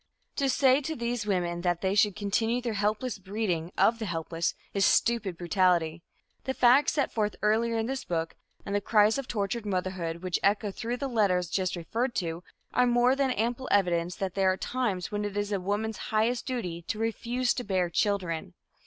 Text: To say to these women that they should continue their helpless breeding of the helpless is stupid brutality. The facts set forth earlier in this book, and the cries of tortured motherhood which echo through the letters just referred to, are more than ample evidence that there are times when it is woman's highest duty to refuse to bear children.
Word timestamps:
To 0.37 0.49
say 0.49 0.81
to 0.81 0.95
these 0.95 1.27
women 1.27 1.61
that 1.61 1.81
they 1.81 1.93
should 1.93 2.15
continue 2.15 2.59
their 2.59 2.73
helpless 2.73 3.19
breeding 3.19 3.71
of 3.77 3.99
the 3.99 4.07
helpless 4.07 4.55
is 4.73 4.83
stupid 4.83 5.37
brutality. 5.37 6.01
The 6.45 6.55
facts 6.55 6.93
set 6.93 7.13
forth 7.13 7.35
earlier 7.43 7.77
in 7.77 7.85
this 7.85 8.03
book, 8.03 8.35
and 8.65 8.73
the 8.73 8.81
cries 8.81 9.19
of 9.19 9.27
tortured 9.27 9.63
motherhood 9.63 10.23
which 10.23 10.39
echo 10.41 10.71
through 10.71 10.97
the 10.97 11.07
letters 11.07 11.51
just 11.51 11.75
referred 11.75 12.15
to, 12.15 12.43
are 12.73 12.87
more 12.87 13.15
than 13.15 13.29
ample 13.29 13.67
evidence 13.69 14.15
that 14.15 14.33
there 14.33 14.51
are 14.51 14.57
times 14.57 15.11
when 15.11 15.23
it 15.23 15.37
is 15.37 15.51
woman's 15.51 15.97
highest 16.09 16.47
duty 16.47 16.81
to 16.87 16.97
refuse 16.97 17.53
to 17.53 17.63
bear 17.63 17.87
children. 17.87 18.55